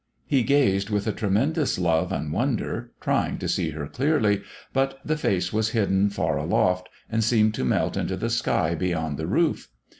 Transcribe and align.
He 0.25 0.41
gazed 0.41 0.89
with 0.89 1.05
a 1.05 1.11
tremendous 1.11 1.77
love 1.77 2.11
and 2.11 2.33
wonder, 2.33 2.91
trying 3.01 3.37
to 3.37 3.47
see 3.47 3.69
her 3.69 3.85
clearly; 3.85 4.41
but 4.73 4.99
the 5.05 5.15
face 5.15 5.53
was 5.53 5.69
hidden 5.77 6.09
far 6.09 6.37
aloft 6.39 6.89
and 7.07 7.23
seemed 7.23 7.53
to 7.53 7.63
melt 7.63 7.95
into 7.95 8.17
the 8.17 8.31
sky 8.31 8.73
beyond 8.73 9.17
the 9.19 9.27
roof. 9.27 9.69